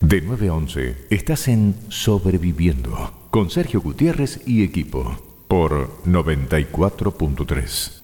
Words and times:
De 0.00 0.20
9 0.20 0.48
a 0.48 0.54
11 0.54 1.06
estás 1.10 1.48
en 1.48 1.74
Sobreviviendo 1.88 3.28
con 3.30 3.48
Sergio 3.50 3.80
Gutiérrez 3.80 4.42
y 4.46 4.62
equipo 4.62 5.16
por 5.48 5.88
94.3. 6.04 8.02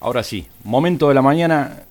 Ahora 0.00 0.22
sí, 0.22 0.46
momento 0.64 1.08
de 1.08 1.14
la 1.14 1.22
mañana 1.22 1.82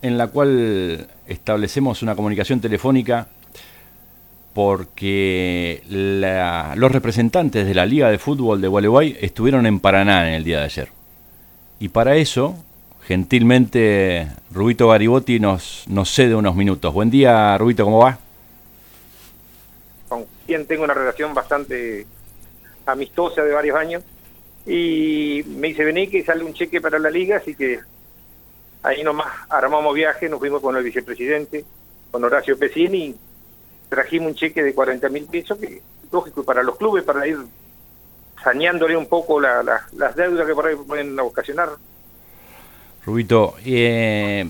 en 0.00 0.16
la 0.16 0.28
cual 0.28 1.06
establecemos 1.26 2.02
una 2.02 2.16
comunicación 2.16 2.60
telefónica 2.60 3.28
porque 4.54 5.82
los 5.86 6.92
representantes 6.92 7.66
de 7.66 7.74
la 7.74 7.86
Liga 7.86 8.10
de 8.10 8.18
Fútbol 8.18 8.62
de 8.62 8.68
Gualeguay 8.68 9.18
estuvieron 9.20 9.66
en 9.66 9.80
Paraná 9.80 10.28
en 10.28 10.34
el 10.34 10.44
día 10.44 10.58
de 10.60 10.64
ayer. 10.64 10.88
Y 11.78 11.90
para 11.90 12.16
eso, 12.16 12.56
gentilmente, 13.06 14.28
Rubito 14.52 14.88
Garibotti 14.88 15.40
nos, 15.40 15.84
nos 15.88 16.10
cede 16.10 16.34
unos 16.34 16.54
minutos. 16.54 16.92
Buen 16.94 17.10
día, 17.10 17.56
Rubito, 17.58 17.84
¿cómo 17.84 17.98
va? 17.98 18.18
Con 20.08 20.26
quien 20.46 20.66
tengo 20.66 20.84
una 20.84 20.94
relación 20.94 21.34
bastante 21.34 22.06
amistosa 22.86 23.42
de 23.42 23.52
varios 23.52 23.76
años. 23.76 24.02
Y 24.66 25.42
me 25.46 25.68
dice, 25.68 25.84
vení 25.84 26.06
que 26.06 26.24
sale 26.24 26.44
un 26.44 26.54
cheque 26.54 26.80
para 26.80 26.98
la 26.98 27.10
liga, 27.10 27.38
así 27.38 27.54
que 27.54 27.80
ahí 28.82 29.02
nomás 29.02 29.26
armamos 29.48 29.94
viaje, 29.94 30.28
nos 30.28 30.38
fuimos 30.38 30.60
con 30.60 30.76
el 30.76 30.84
vicepresidente, 30.84 31.64
con 32.10 32.22
Horacio 32.22 32.56
Pesini, 32.56 33.16
trajimos 33.88 34.28
un 34.28 34.34
cheque 34.36 34.62
de 34.62 34.74
40 34.74 35.08
mil 35.08 35.26
pesos, 35.26 35.58
que 35.58 35.82
lógico 36.12 36.44
para 36.44 36.62
los 36.62 36.76
clubes, 36.76 37.02
para 37.02 37.26
ir 37.26 37.38
saneándole 38.42 38.96
un 38.96 39.06
poco 39.06 39.40
las 39.40 40.16
deudas 40.16 40.46
que 40.46 40.54
por 40.54 40.66
ahí 40.66 40.76
pueden 40.76 41.18
ocasionar. 41.18 41.70
Rubito, 43.04 43.54
eh, 43.64 44.48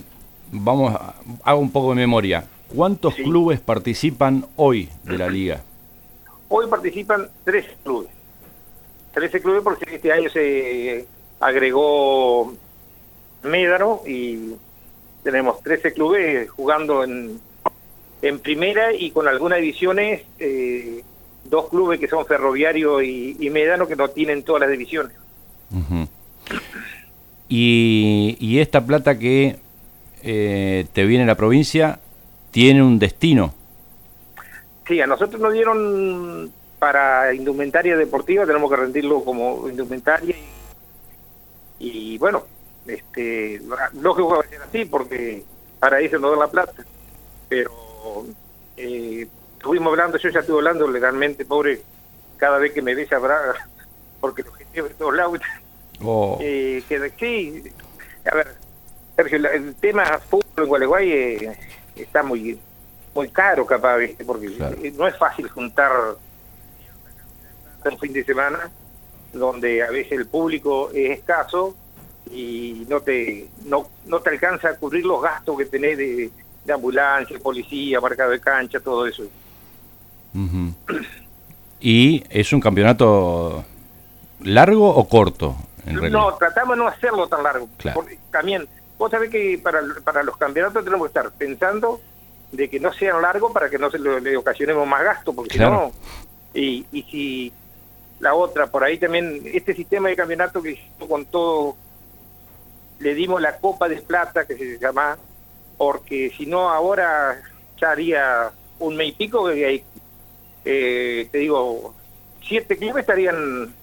vamos, 0.50 0.98
hago 1.42 1.60
un 1.60 1.72
poco 1.72 1.90
de 1.90 1.96
memoria. 1.96 2.44
¿Cuántos 2.74 3.14
clubes 3.14 3.60
participan 3.60 4.46
hoy 4.56 4.88
de 5.04 5.18
la 5.18 5.28
liga? 5.28 5.62
Hoy 6.48 6.66
participan 6.68 7.28
tres 7.44 7.66
clubes. 7.82 8.10
13 9.14 9.42
clubes 9.42 9.62
porque 9.62 9.96
este 9.96 10.10
año 10.10 10.30
se 10.30 11.06
agregó 11.38 12.54
Médano 13.42 14.00
y 14.06 14.54
tenemos 15.22 15.62
13 15.62 15.92
clubes 15.92 16.48
jugando 16.50 17.04
en 17.04 17.38
en 18.22 18.38
primera 18.38 18.94
y 18.94 19.10
con 19.10 19.26
algunas 19.26 19.60
divisiones, 19.60 20.22
eh, 20.38 21.02
dos 21.44 21.68
clubes 21.68 21.98
que 21.98 22.08
son 22.08 22.24
Ferroviario 22.24 23.02
y, 23.02 23.36
y, 23.38 23.50
Medano 23.50 23.88
que 23.88 23.96
no 23.96 24.08
tienen 24.08 24.44
todas 24.44 24.60
las 24.60 24.70
divisiones. 24.70 25.12
Y, 27.54 28.60
esta 28.60 28.84
plata 28.86 29.18
que 29.18 29.58
eh, 30.22 30.86
te 30.92 31.04
viene 31.04 31.26
la 31.26 31.34
provincia 31.34 31.98
tiene 32.50 32.82
un 32.82 32.98
destino. 32.98 33.52
Sí, 34.86 35.00
a 35.00 35.06
nosotros 35.06 35.40
nos 35.40 35.52
dieron 35.52 36.50
para 36.78 37.34
indumentaria 37.34 37.96
deportiva, 37.96 38.46
tenemos 38.46 38.70
que 38.70 38.76
rendirlo 38.76 39.22
como 39.22 39.68
indumentaria 39.68 40.34
y, 41.78 42.16
bueno, 42.18 42.44
este, 42.86 43.60
lógico 44.00 44.28
va 44.28 44.40
a 44.40 44.48
ser 44.48 44.62
así 44.62 44.84
porque 44.84 45.44
para 45.78 46.00
eso 46.00 46.18
nos 46.18 46.30
dan 46.30 46.40
la 46.40 46.50
plata, 46.50 46.84
pero 47.48 47.70
eh, 48.76 49.26
estuvimos 49.58 49.90
hablando, 49.92 50.18
yo 50.18 50.30
ya 50.30 50.40
estuve 50.40 50.58
hablando 50.58 50.88
legalmente, 50.88 51.44
pobre, 51.44 51.82
cada 52.38 52.58
vez 52.58 52.72
que 52.72 52.82
me 52.82 52.94
ves 52.94 53.10
Braga, 53.22 53.68
porque 54.20 54.42
lo 54.42 54.52
genio 54.52 54.84
de 54.84 54.94
todos 54.94 55.14
lados. 55.14 55.38
Oh. 56.02 56.38
Eh, 56.40 56.82
que, 56.88 57.12
sí, 57.18 57.62
a 58.30 58.34
ver, 58.34 58.54
Sergio, 59.16 59.50
el 59.50 59.74
tema 59.76 60.18
fútbol 60.18 60.64
en 60.64 60.66
Gualeguay 60.66 61.12
eh, 61.12 61.58
está 61.96 62.22
muy 62.22 62.58
muy 63.14 63.28
caro 63.28 63.66
capaz, 63.66 63.98
porque 64.26 64.92
no 64.96 65.06
es 65.06 65.16
fácil 65.18 65.48
juntar 65.48 65.92
un 67.84 67.98
fin 67.98 68.12
de 68.12 68.24
semana 68.24 68.70
donde 69.32 69.82
a 69.82 69.90
veces 69.90 70.12
el 70.12 70.26
público 70.26 70.90
es 70.94 71.18
escaso 71.18 71.74
y 72.30 72.86
no 72.88 73.00
te 73.00 73.48
no, 73.64 73.88
no 74.06 74.20
te 74.20 74.30
alcanza 74.30 74.70
a 74.70 74.76
cubrir 74.76 75.04
los 75.04 75.20
gastos 75.20 75.58
que 75.58 75.66
tenés 75.66 75.98
de, 75.98 76.30
de 76.64 76.72
ambulancia, 76.72 77.38
policía, 77.38 78.00
marcado 78.00 78.30
de 78.30 78.40
cancha, 78.40 78.80
todo 78.80 79.06
eso. 79.06 79.24
¿Y 81.80 82.24
es 82.30 82.52
un 82.52 82.60
campeonato 82.60 83.64
largo 84.40 84.88
o 84.88 85.08
corto? 85.08 85.56
No, 85.86 86.34
tratamos 86.36 86.76
de 86.76 86.82
no 86.82 86.88
hacerlo 86.88 87.28
tan 87.28 87.42
largo. 87.42 87.68
Porque 87.94 88.18
también, 88.30 88.68
vos 88.98 89.10
sabés 89.10 89.30
que 89.30 89.60
para, 89.62 89.80
para 90.04 90.22
los 90.22 90.36
campeonatos 90.36 90.84
tenemos 90.84 91.06
que 91.06 91.18
estar 91.18 91.32
pensando 91.32 92.00
de 92.52 92.68
que 92.68 92.78
no 92.78 92.92
sean 92.92 93.22
largos 93.22 93.52
para 93.52 93.70
que 93.70 93.78
no 93.78 93.90
se 93.90 93.98
le, 93.98 94.36
ocasionemos 94.36 94.86
más 94.86 95.02
gasto, 95.02 95.32
porque 95.32 95.54
si 95.54 95.58
no, 95.58 95.90
y, 96.52 96.86
y 96.92 97.02
si 97.04 97.52
la 98.20 98.34
otra, 98.34 98.66
por 98.66 98.84
ahí 98.84 98.98
también, 98.98 99.42
este 99.46 99.74
sistema 99.74 100.08
de 100.08 100.16
campeonato 100.16 100.62
que 100.62 100.78
con 101.08 101.24
todo, 101.26 101.76
le 103.00 103.14
dimos 103.14 103.40
la 103.40 103.56
Copa 103.56 103.88
de 103.88 103.96
Plata, 104.02 104.44
que 104.44 104.56
se 104.56 104.78
llama, 104.78 105.18
porque 105.76 106.32
si 106.36 106.46
no 106.46 106.70
ahora 106.70 107.40
ya 107.80 107.90
haría 107.90 108.52
un 108.78 108.96
mes 108.96 109.08
y 109.08 109.12
pico 109.12 109.48
que 109.48 109.84
eh, 110.64 111.28
te 111.32 111.38
digo, 111.38 111.94
siete 112.46 112.76
clubes 112.76 113.00
estarían 113.00 113.74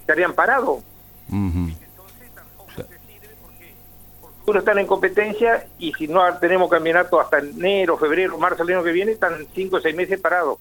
estarían 0.00 0.34
parados. 0.34 0.82
Entonces 1.30 2.30
tampoco 2.34 2.70
se 2.76 2.82
sirve 2.82 3.36
porque, 3.40 3.74
uno 4.46 4.58
están 4.58 4.78
en 4.78 4.86
competencia 4.86 5.66
y 5.78 5.92
si 5.94 6.08
no 6.08 6.22
tenemos 6.38 6.70
campeonato 6.70 7.20
hasta 7.20 7.38
enero, 7.38 7.96
febrero, 7.96 8.38
marzo, 8.38 8.62
el 8.62 8.70
año 8.70 8.84
que 8.84 8.92
viene, 8.92 9.12
están 9.12 9.46
cinco 9.54 9.76
o 9.76 9.80
seis 9.80 9.94
meses 9.94 10.20
parados. 10.20 10.58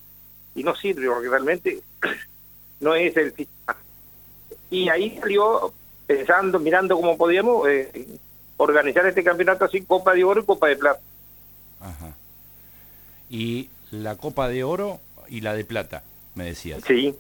Y 0.55 0.63
no 0.63 0.75
sirve 0.75 1.07
porque 1.07 1.29
realmente 1.29 1.79
no 2.79 2.95
es 2.95 3.15
el 3.17 3.33
sistema. 3.33 3.77
Y 4.69 4.89
ahí 4.89 5.17
salió 5.19 5.73
pensando, 6.05 6.59
mirando 6.59 6.95
cómo 6.95 7.17
podíamos, 7.17 7.67
eh, 7.67 8.19
organizar 8.57 9.05
este 9.05 9.23
campeonato 9.23 9.65
así, 9.65 9.81
Copa 9.81 10.13
de 10.13 10.23
Oro 10.23 10.41
y 10.41 10.45
Copa 10.45 10.67
de 10.67 10.75
Plata. 10.75 10.99
Ajá. 11.79 12.13
Y 13.29 13.69
la 13.91 14.15
Copa 14.17 14.49
de 14.49 14.63
Oro 14.63 14.99
y 15.29 15.41
la 15.41 15.53
de 15.53 15.63
Plata, 15.63 16.03
me 16.35 16.45
decías. 16.45 16.83
Sí, 16.85 17.15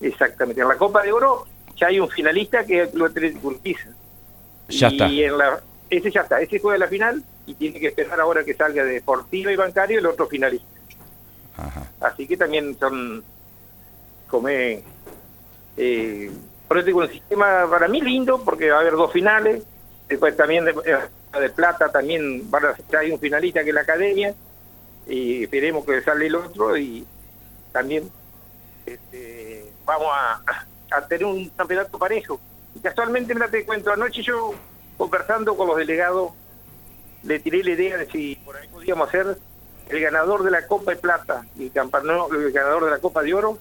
exactamente. 0.00 0.62
En 0.62 0.68
la 0.68 0.76
Copa 0.76 1.02
de 1.02 1.12
Oro 1.12 1.46
ya 1.78 1.86
hay 1.88 2.00
un 2.00 2.08
finalista 2.08 2.64
que 2.64 2.82
es 2.82 2.94
lo 2.94 3.06
Urquiza. 3.42 3.90
Ya 4.68 4.88
está. 4.88 5.08
Y 5.08 5.24
en 5.24 5.38
la, 5.38 5.60
ese 5.88 6.10
ya 6.10 6.22
está, 6.22 6.40
ese 6.40 6.58
juega 6.58 6.78
la 6.78 6.88
final 6.88 7.22
y 7.46 7.54
tiene 7.54 7.80
que 7.80 7.88
esperar 7.88 8.20
ahora 8.20 8.44
que 8.44 8.54
salga 8.54 8.84
de 8.84 8.94
Deportivo 8.94 9.50
y 9.50 9.56
Bancario 9.56 9.98
el 9.98 10.06
otro 10.06 10.26
finalista. 10.26 10.66
Ajá. 11.56 11.90
Así 12.00 12.26
que 12.26 12.36
también 12.36 12.78
son, 12.78 13.24
como 14.28 14.48
eh, 14.48 16.30
por 16.66 16.78
eso 16.78 16.96
un 16.96 17.08
sistema 17.08 17.66
para 17.70 17.88
mí 17.88 18.00
lindo 18.00 18.44
porque 18.44 18.70
va 18.70 18.78
a 18.78 18.80
haber 18.80 18.94
dos 18.94 19.12
finales, 19.12 19.62
Después 20.08 20.34
también 20.36 20.64
de, 20.64 20.70
eh, 20.70 21.38
de 21.38 21.50
plata 21.50 21.90
también 21.90 22.50
van 22.50 22.64
a, 22.64 22.98
hay 22.98 23.10
un 23.10 23.20
finalista 23.20 23.62
que 23.62 23.68
es 23.68 23.74
la 23.74 23.82
academia 23.82 24.34
y 25.06 25.42
esperemos 25.44 25.84
que 25.84 26.00
salga 26.00 26.24
el 26.24 26.34
otro 26.34 26.76
y 26.76 27.06
también 27.72 28.10
este, 28.86 29.70
vamos 29.84 30.08
a, 30.10 30.64
tener 31.08 31.24
un 31.24 31.48
campeonato 31.50 31.98
parejo. 31.98 32.40
Y 32.74 32.80
casualmente, 32.80 33.34
me 33.34 33.48
te 33.48 33.64
cuento, 33.64 33.92
anoche 33.92 34.22
yo 34.22 34.54
conversando 34.96 35.56
con 35.56 35.68
los 35.68 35.76
delegados 35.76 36.32
le 37.22 37.38
tiré 37.40 37.62
la 37.62 37.70
idea 37.70 37.96
de 37.96 38.06
si 38.10 38.36
por 38.36 38.56
ahí 38.56 38.68
podíamos 38.68 39.08
hacer 39.08 39.38
el 39.88 40.00
ganador 40.00 40.42
de 40.42 40.50
la 40.50 40.66
Copa 40.66 40.92
de 40.92 40.96
Plata 40.98 41.44
y 41.56 41.64
el, 41.64 41.72
el 41.74 42.52
ganador 42.52 42.84
de 42.84 42.90
la 42.90 42.98
Copa 42.98 43.22
de 43.22 43.34
Oro, 43.34 43.58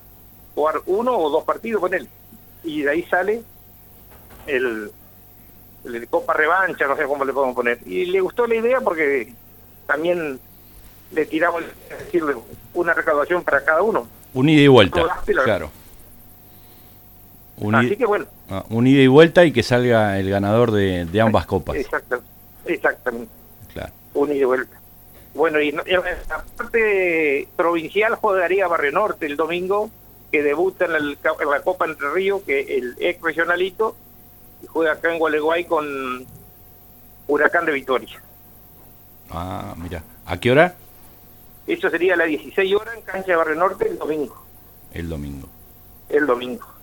jugar 0.56 0.82
uno 0.86 1.18
o 1.18 1.30
dos 1.30 1.44
partidos 1.44 1.82
con 1.82 1.94
él. 1.94 2.08
Y 2.64 2.82
de 2.82 2.90
ahí 2.90 3.04
sale 3.04 3.44
el, 4.46 4.92
el 5.86 6.08
Copa 6.08 6.34
Revancha, 6.34 6.88
no 6.88 6.98
sé 6.98 7.06
cómo 7.06 7.24
le 7.24 7.34
podemos 7.34 7.56
poner. 7.56 7.80
Y 7.86 8.06
le 8.06 8.20
gustó 8.20 8.46
la 8.46 8.56
idea 8.56 8.82
porque 8.82 9.34
también 9.86 10.40
le 11.12 11.26
tiramos 11.26 11.64
decirle, 11.90 12.36
una 12.74 12.94
recaudación 12.94 13.44
para 13.44 13.64
cada 13.64 13.82
uno. 13.82 14.08
Un 14.34 14.50
ida 14.50 14.62
y 14.62 14.68
vuelta, 14.68 15.02
claro. 15.26 15.72
Así 17.74 17.96
que 17.96 18.06
bueno. 18.06 18.26
Ah, 18.50 18.64
un 18.70 18.86
ida 18.86 19.02
y 19.02 19.08
vuelta 19.08 19.44
y 19.46 19.52
que 19.52 19.64
salga 19.64 20.20
el 20.20 20.30
ganador 20.30 20.72
de, 20.72 21.22
ambas 21.22 21.46
copas. 21.46 21.76
Exactamente. 21.76 22.32
Exactamente. 22.66 23.32
Claro. 23.74 23.94
Un 24.14 24.32
ida 24.32 24.42
y 24.42 24.44
vuelta. 24.44 24.80
Bueno, 25.34 25.62
y, 25.62 25.70
en 25.70 25.78
la 26.30 26.44
parte 26.56 27.48
provincial 27.56 28.16
jugaría 28.16 28.68
Barrio 28.68 28.92
Norte 28.92 29.26
el 29.26 29.36
domingo, 29.36 29.90
que 30.32 30.44
debuta 30.44 30.86
en, 30.86 30.96
el, 30.96 31.18
en 31.40 31.50
la 31.50 31.62
Copa 31.62 31.86
Entre 31.86 32.10
Ríos, 32.12 32.42
que 32.44 32.78
el 32.78 32.96
ex 33.00 33.22
regionalito, 33.22 33.96
y 34.64 34.68
juega 34.68 34.94
acá 34.94 35.12
en 35.12 35.20
Gualeguay 35.20 35.66
con 35.66 36.26
Huracán 37.28 37.66
de 37.66 37.72
Victoria. 37.72 38.22
Ah, 39.30 39.76
mira. 39.78 40.04
¿A 40.26 40.38
qué 40.40 40.52
hora? 40.52 40.76
Eso 41.66 41.90
sería 41.90 42.14
a 42.14 42.18
las 42.18 42.28
16 42.28 42.76
horas 42.76 42.96
en 42.96 43.02
Cancha 43.02 43.28
de 43.28 43.36
Barrio 43.36 43.56
Norte 43.56 43.88
el 43.88 43.98
domingo. 43.98 44.44
El 44.94 45.10
domingo. 45.10 45.48
El 46.10 46.26
domingo. 46.26 46.77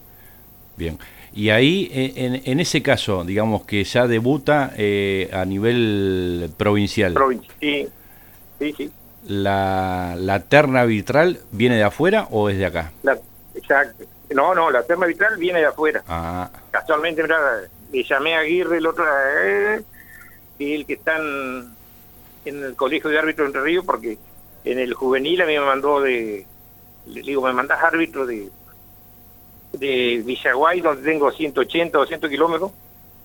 Bien. 0.76 0.98
Y 1.34 1.50
ahí, 1.50 1.90
en, 1.92 2.42
en 2.44 2.60
ese 2.60 2.82
caso, 2.82 3.24
digamos 3.24 3.64
que 3.64 3.82
ya 3.82 4.06
debuta 4.06 4.72
eh, 4.76 5.28
a 5.32 5.44
nivel 5.44 6.50
provincial. 6.56 7.14
sí, 7.60 7.88
sí, 8.60 8.74
sí. 8.76 8.92
la, 9.26 10.14
la 10.16 10.40
terna 10.40 10.82
arbitral 10.82 11.40
viene 11.50 11.76
de 11.76 11.82
afuera 11.82 12.28
o 12.30 12.48
es 12.48 12.58
de 12.58 12.66
acá? 12.66 12.92
exacto. 13.54 14.04
No, 14.30 14.54
no, 14.54 14.70
la 14.70 14.84
terna 14.84 15.04
arbitral 15.04 15.36
viene 15.36 15.58
de 15.58 15.66
afuera. 15.66 16.02
Ah. 16.08 16.50
Casualmente, 16.70 17.22
le 17.92 18.02
llamé 18.04 18.36
a 18.36 18.40
Aguirre 18.40 18.78
el 18.78 18.86
otro, 18.86 19.04
eh, 19.04 19.82
el 20.58 20.86
que 20.86 20.94
está 20.94 21.16
en, 21.16 21.74
el 22.44 22.76
colegio 22.76 23.10
de 23.10 23.18
árbitros 23.18 23.46
Entre 23.46 23.60
Ríos, 23.60 23.84
porque 23.84 24.18
en 24.64 24.78
el 24.78 24.94
juvenil 24.94 25.42
a 25.42 25.46
mí 25.46 25.52
me 25.58 25.64
mandó 25.64 26.00
de, 26.00 26.46
le 27.06 27.22
digo, 27.22 27.42
me 27.42 27.52
mandas 27.52 27.82
árbitro 27.82 28.24
de, 28.24 28.50
de 29.78 30.22
Villaguay, 30.24 30.80
donde 30.80 31.02
tengo 31.02 31.30
180 31.30 31.98
o 31.98 32.00
200 32.02 32.30
kilómetros, 32.30 32.72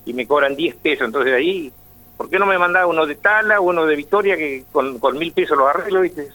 y 0.06 0.14
me 0.14 0.28
cobran 0.28 0.56
10 0.56 0.76
pesos. 0.76 1.06
Entonces 1.06 1.34
ahí, 1.34 1.72
¿por 2.18 2.30
qué 2.30 2.40
no 2.40 2.46
me 2.46 2.58
mandaba 2.58 2.88
uno 2.88 3.06
de 3.06 3.16
Tala, 3.16 3.60
uno 3.60 3.86
de 3.86 3.96
Victoria, 3.96 4.38
que 4.38 4.66
con, 4.72 5.00
con 5.00 5.18
mil 5.18 5.32
pesos 5.32 5.58
los 5.58 5.70
arreglo, 5.70 6.02
viste? 6.02 6.30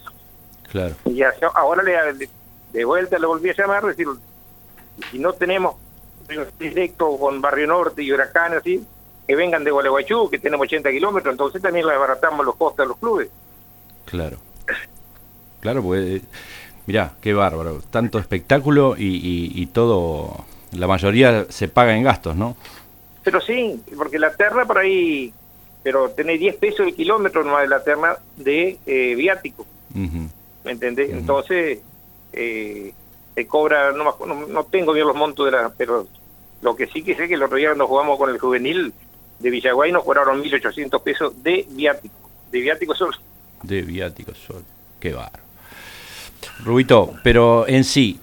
Claro. 0.71 0.95
Y 1.05 1.15
ya, 1.15 1.33
ahora 1.53 1.83
le, 1.83 2.29
de 2.73 2.85
vuelta 2.85 3.17
le 3.17 3.27
volví 3.27 3.49
a 3.49 3.55
llamar, 3.55 3.85
decir, 3.85 4.07
si 5.11 5.19
no 5.19 5.33
tenemos 5.33 5.75
directo 6.59 7.17
con 7.17 7.41
Barrio 7.41 7.67
Norte 7.67 8.03
y 8.03 8.11
Huracán, 8.11 8.53
así, 8.53 8.83
que 9.27 9.35
vengan 9.35 9.63
de 9.63 9.71
Gualeguaychú, 9.71 10.29
que 10.29 10.39
tenemos 10.39 10.65
80 10.65 10.91
kilómetros, 10.91 11.33
entonces 11.33 11.61
también 11.61 11.87
le 11.87 11.93
abaratamos 11.93 12.45
los 12.45 12.55
costes 12.55 12.85
a 12.85 12.87
los 12.87 12.97
clubes. 12.97 13.29
Claro. 14.05 14.37
Claro, 15.59 15.81
pues, 15.81 16.21
mirá, 16.85 17.13
qué 17.21 17.33
bárbaro. 17.33 17.81
Tanto 17.89 18.19
espectáculo 18.19 18.95
y, 18.97 19.65
todo, 19.67 20.45
la 20.71 20.87
mayoría 20.87 21.45
se 21.49 21.67
paga 21.67 21.95
en 21.95 22.03
gastos, 22.03 22.35
¿no? 22.35 22.55
Pero 23.23 23.41
sí, 23.41 23.81
porque 23.95 24.19
la 24.19 24.35
terna 24.35 24.65
por 24.65 24.77
ahí, 24.77 25.33
pero 25.83 26.09
tenés 26.11 26.39
10 26.39 26.55
pesos 26.57 26.87
el 26.87 26.95
kilómetro 26.95 27.43
nomás 27.43 27.63
de 27.63 27.67
la 27.67 27.83
terna 27.83 28.15
de 28.37 28.77
eh, 28.85 29.15
viático. 29.15 29.65
¿Me 29.93 30.71
entendés? 30.71 31.11
Entonces, 31.11 31.79
eh, 32.33 32.93
se 33.33 33.47
cobra, 33.47 33.91
no, 33.91 34.15
no, 34.47 34.63
tengo 34.65 34.93
bien 34.93 35.07
los 35.07 35.15
montos 35.15 35.45
de 35.45 35.51
la, 35.51 35.69
pero 35.69 36.07
lo 36.61 36.75
que 36.75 36.87
sí 36.87 37.03
que 37.03 37.15
sé 37.15 37.27
que 37.27 37.35
el 37.35 37.43
otro 37.43 37.57
día 37.57 37.69
cuando 37.69 37.87
jugamos 37.87 38.17
con 38.17 38.29
el 38.29 38.39
juvenil 38.39 38.93
de 39.39 39.49
Villaguay 39.49 39.91
nos 39.91 40.03
cobraron 40.03 40.41
1.800 40.43 41.01
pesos 41.03 41.43
de 41.43 41.65
viático, 41.69 42.15
de 42.51 42.59
viático 42.59 42.95
solo. 42.95 43.17
De 43.63 43.81
viático 43.81 44.33
solo, 44.33 44.63
qué 44.99 45.13
bar. 45.13 45.44
Rubito, 46.63 47.13
pero 47.23 47.67
en 47.67 47.83
sí, 47.83 48.19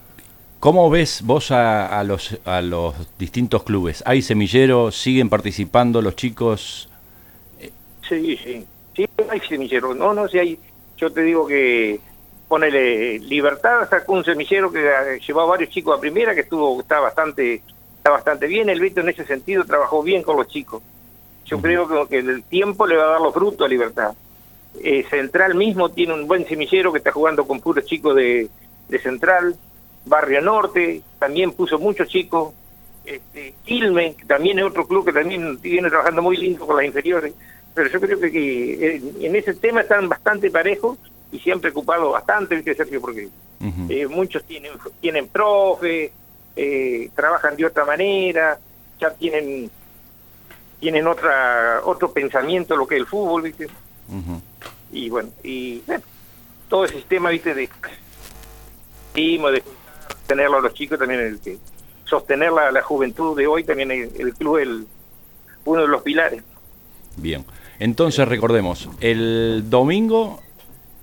¿cómo 0.58 0.88
ves 0.90 1.22
vos 1.22 1.50
a, 1.50 2.02
los, 2.04 2.38
a 2.44 2.62
los 2.62 2.94
distintos 3.18 3.62
clubes? 3.62 4.02
¿Hay 4.06 4.22
semilleros? 4.22 4.96
¿Siguen 4.96 5.28
participando 5.28 6.00
los 6.02 6.16
chicos? 6.16 6.88
Sí, 8.08 8.36
sí, 8.42 8.66
sí, 8.96 9.06
hay 9.30 9.40
semilleros. 9.40 9.96
No, 9.96 10.14
no, 10.14 10.28
si 10.28 10.38
hay, 10.38 10.58
yo 10.96 11.12
te 11.12 11.22
digo 11.22 11.46
que 11.46 12.00
ponele 12.52 13.18
Libertad 13.18 13.88
sacó 13.88 14.12
un 14.12 14.24
semillero 14.24 14.70
que 14.70 14.86
eh, 14.86 15.20
llevó 15.26 15.40
a 15.40 15.46
varios 15.46 15.70
chicos 15.70 15.96
a 15.96 16.00
primera 16.00 16.34
que 16.34 16.42
estuvo 16.42 16.78
está 16.78 17.00
bastante 17.00 17.62
está 17.96 18.10
bastante 18.10 18.46
bien 18.46 18.68
el 18.68 18.78
Vito 18.78 19.00
en 19.00 19.08
ese 19.08 19.24
sentido 19.24 19.64
trabajó 19.64 20.02
bien 20.02 20.22
con 20.22 20.36
los 20.36 20.48
chicos 20.48 20.82
yo 21.46 21.58
creo 21.62 22.06
que, 22.06 22.18
el 22.18 22.42
tiempo 22.42 22.86
le 22.86 22.98
va 22.98 23.04
a 23.04 23.10
dar 23.12 23.20
los 23.22 23.32
frutos 23.32 23.64
a 23.64 23.68
Libertad 23.70 24.12
eh, 24.80 25.04
Central 25.08 25.54
mismo 25.54 25.90
tiene 25.90 26.14
un 26.14 26.26
buen 26.26 26.46
semillero 26.46 26.92
que 26.92 26.98
está 26.98 27.12
jugando 27.12 27.46
con 27.46 27.60
puros 27.60 27.84
chicos 27.84 28.16
de, 28.16 28.48
Central 29.02 29.56
Barrio 30.04 30.42
Norte 30.42 31.00
también 31.18 31.52
puso 31.52 31.78
muchos 31.78 32.06
chicos 32.08 32.52
este, 33.06 33.54
Quilme 33.64 34.14
también 34.26 34.58
es 34.58 34.66
otro 34.66 34.86
club 34.86 35.06
que 35.06 35.14
también 35.14 35.58
viene 35.62 35.88
trabajando 35.88 36.20
muy 36.20 36.36
lindo 36.36 36.66
con 36.66 36.76
las 36.76 36.84
inferiores 36.84 37.32
pero 37.74 37.88
yo 37.88 38.00
creo 38.00 38.20
que, 38.20 38.96
en 39.20 39.36
ese 39.36 39.54
tema 39.54 39.80
están 39.80 40.08
bastante 40.08 40.50
parejos 40.50 40.98
y 41.30 41.38
siempre 41.38 41.70
ocupado 41.70 42.10
bastante, 42.10 42.56
¿viste, 42.56 42.74
Sergio? 42.74 43.00
Porque 43.00 43.28
eh, 43.88 44.06
muchos 44.08 44.44
tienen, 44.44 44.72
tienen 45.00 45.28
profe, 45.28 46.12
eh, 46.56 47.10
trabajan 47.14 47.56
de 47.56 47.66
otra 47.66 47.84
manera, 47.84 48.58
ya 49.00 49.10
tienen 49.10 49.70
tienen 50.80 51.06
otra 51.06 51.80
otro 51.84 52.12
pensamiento 52.12 52.76
lo 52.76 52.86
que 52.88 52.96
es 52.96 53.02
el 53.02 53.06
fútbol, 53.06 53.42
¿viste? 53.42 53.68
Y 54.92 55.08
bueno, 55.10 55.30
y 55.42 55.82
todo 56.68 56.84
el 56.84 56.90
sistema, 56.90 57.30
¿viste? 57.30 57.54
De, 57.54 57.68
de 59.14 59.62
tenerlo 60.26 60.58
a 60.58 60.60
los 60.60 60.74
chicos 60.74 60.98
también, 60.98 61.20
el 61.20 61.40
que 61.40 61.58
sostener 62.04 62.52
la, 62.52 62.70
la 62.70 62.82
juventud 62.82 63.36
de 63.36 63.46
hoy 63.46 63.64
también 63.64 63.90
el, 63.90 64.10
el 64.18 64.34
club 64.34 64.58
es 64.58 64.68
uno 65.64 65.82
de 65.82 65.88
los 65.88 66.02
pilares. 66.02 66.42
Bien, 67.16 67.44
entonces 67.78 68.26
recordemos, 68.28 68.88
el 69.00 69.64
domingo 69.68 70.40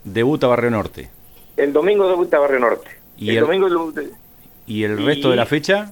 debuta 0.03 0.47
Barrio 0.47 0.71
Norte. 0.71 1.09
El 1.57 1.73
domingo 1.73 2.07
debuta 2.07 2.39
Barrio 2.39 2.59
Norte. 2.59 2.89
¿Y 3.17 3.31
el, 3.31 3.41
domingo 3.41 3.93
¿Y 4.65 4.83
el 4.83 5.03
resto 5.03 5.29
de 5.29 5.35
la 5.35 5.45
fecha? 5.45 5.91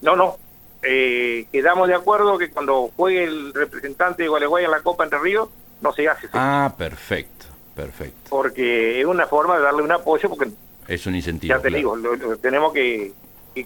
No, 0.00 0.16
no. 0.16 0.38
Eh, 0.82 1.46
quedamos 1.52 1.88
de 1.88 1.94
acuerdo 1.94 2.38
que 2.38 2.50
cuando 2.50 2.90
juegue 2.96 3.24
el 3.24 3.52
representante 3.52 4.22
de 4.22 4.28
Gualeguay 4.28 4.64
en 4.64 4.70
la 4.70 4.80
Copa 4.80 5.04
Entre 5.04 5.18
Ríos, 5.18 5.48
no 5.82 5.92
se 5.92 6.08
hace. 6.08 6.28
Ah, 6.32 6.72
perfecto, 6.76 7.46
perfecto. 7.74 8.30
Porque 8.30 9.00
es 9.00 9.06
una 9.06 9.26
forma 9.26 9.56
de 9.56 9.62
darle 9.64 9.82
un 9.82 9.92
apoyo, 9.92 10.28
porque... 10.28 10.50
Es 10.88 11.06
un 11.06 11.14
incentivo. 11.14 11.54
Ya 11.54 11.60
te 11.60 11.70
digo, 11.70 11.96
tenemos 12.40 12.72
que, 12.72 13.12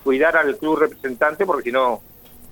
cuidar 0.03 0.37
al 0.37 0.57
club 0.57 0.79
representante, 0.79 1.47
porque 1.47 1.71
si 1.71 1.73
no, 1.73 2.01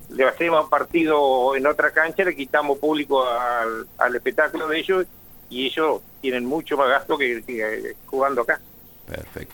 le 0.09 0.25
hacemos 0.25 0.63
un 0.63 0.69
partido 0.69 1.55
en 1.55 1.67
otra 1.67 1.91
cancha, 1.91 2.23
le 2.23 2.35
quitamos 2.35 2.79
público 2.79 3.27
al, 3.27 3.87
al 3.97 4.15
espectáculo 4.15 4.67
de 4.67 4.79
ellos 4.79 5.05
y 5.49 5.67
ellos 5.67 6.01
tienen 6.21 6.45
mucho 6.45 6.77
más 6.77 6.89
gasto 6.89 7.17
que, 7.17 7.95
jugando 8.05 8.41
acá. 8.41 8.59
Perfecto. 9.07 9.53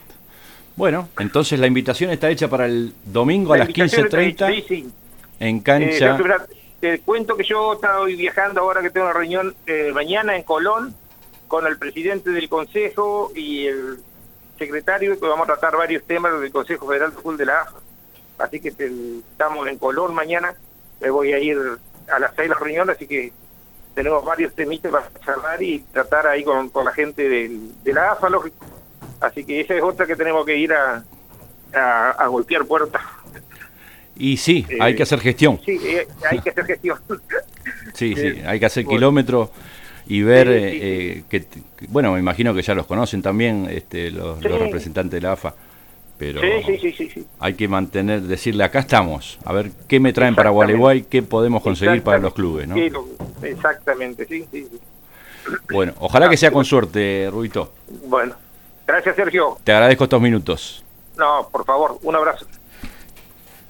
Bueno, 0.76 1.08
entonces 1.18 1.58
la 1.60 1.66
invitación 1.66 2.10
está 2.10 2.30
hecha 2.30 2.48
para 2.48 2.66
el 2.66 2.94
domingo 3.04 3.52
a 3.52 3.58
las 3.58 3.68
15.30 3.68 4.54
sí, 4.54 4.64
sí. 4.66 4.90
en 5.38 5.60
cancha. 5.60 6.16
Eh, 6.16 6.56
te 6.82 6.98
cuento 6.98 7.36
que 7.36 7.44
yo 7.44 7.74
estoy 7.74 8.16
viajando 8.16 8.60
ahora 8.60 8.82
que 8.82 8.90
tengo 8.90 9.06
una 9.06 9.14
reunión 9.14 9.54
eh, 9.68 9.92
mañana 9.94 10.34
en 10.34 10.42
Colón 10.42 10.92
con 11.46 11.64
el 11.64 11.78
presidente 11.78 12.30
del 12.30 12.48
Consejo 12.48 13.30
y 13.36 13.68
el 13.68 14.00
secretario, 14.58 15.18
que 15.18 15.28
vamos 15.28 15.48
a 15.48 15.52
tratar 15.52 15.76
varios 15.76 16.02
temas 16.02 16.40
del 16.40 16.50
Consejo 16.50 16.88
Federal 16.88 17.12
de 17.36 17.46
la 17.46 17.60
AFA. 17.60 17.78
Así 18.38 18.58
que 18.58 18.70
estamos 18.70 19.68
en 19.68 19.78
Colón 19.78 20.12
mañana, 20.12 20.56
me 21.00 21.10
voy 21.10 21.32
a 21.32 21.38
ir 21.38 21.56
a 22.12 22.18
las 22.18 22.34
seis 22.34 22.48
de 22.48 22.54
la 22.54 22.58
reunión, 22.58 22.90
así 22.90 23.06
que 23.06 23.32
tenemos 23.94 24.24
varios 24.24 24.52
temitas 24.52 24.90
para 24.90 25.08
charlar 25.24 25.62
y 25.62 25.78
tratar 25.92 26.26
ahí 26.26 26.42
con, 26.42 26.68
la 26.84 26.92
gente 26.92 27.28
de 27.28 27.92
la 27.92 28.10
AFA, 28.10 28.28
lógico. 28.28 28.66
Así 29.20 29.44
que 29.44 29.60
esa 29.60 29.74
es 29.74 29.84
otra 29.84 30.04
que 30.04 30.16
tenemos 30.16 30.44
que 30.44 30.56
ir 30.56 30.72
a, 30.72 31.04
a, 31.72 32.26
golpear 32.26 32.64
puertas. 32.64 33.02
Y 34.16 34.36
sí, 34.36 34.66
hay 34.80 34.94
que 34.94 35.02
hacer 35.02 35.20
gestión. 35.20 35.60
Sí, 35.64 35.78
eh, 35.84 36.06
hay 36.30 36.38
que 36.40 36.50
hacer 36.50 36.64
gestión. 36.64 36.98
sí, 37.94 38.14
sí, 38.14 38.42
hay 38.44 38.60
que 38.60 38.66
hacer 38.66 38.86
kilómetros 38.86 39.50
y 40.06 40.22
ver 40.22 40.48
eh, 40.50 41.24
que, 41.28 41.44
bueno, 41.88 42.12
me 42.12 42.18
imagino 42.18 42.54
que 42.54 42.62
ya 42.62 42.74
los 42.74 42.86
conocen 42.86 43.22
también 43.22 43.68
este, 43.70 44.10
los, 44.10 44.42
los 44.42 44.58
representantes 44.60 45.12
de 45.12 45.20
la 45.20 45.32
AFA 45.32 45.54
pero 46.22 46.40
hay 47.40 47.54
que 47.54 47.66
mantener, 47.66 48.22
decirle 48.22 48.62
acá 48.62 48.78
estamos, 48.78 49.40
a 49.44 49.52
ver 49.52 49.72
qué 49.88 49.98
me 49.98 50.12
traen 50.12 50.36
para 50.36 50.50
Gualeguay, 50.50 51.02
qué 51.02 51.20
podemos 51.20 51.64
conseguir 51.64 52.00
para 52.04 52.18
los 52.18 52.32
clubes, 52.32 52.68
¿no? 52.68 52.76
Exactamente, 53.42 54.24
sí, 54.26 54.46
sí, 54.52 54.68
Bueno, 55.72 55.94
ojalá 55.98 56.28
que 56.28 56.36
sea 56.36 56.52
con 56.52 56.64
suerte, 56.64 57.28
Rubito. 57.28 57.72
Bueno, 58.06 58.36
gracias 58.86 59.16
Sergio. 59.16 59.58
Te 59.64 59.72
agradezco 59.72 60.04
estos 60.04 60.20
minutos. 60.20 60.84
No, 61.16 61.48
por 61.50 61.64
favor, 61.64 61.98
un 62.04 62.14
abrazo. 62.14 62.46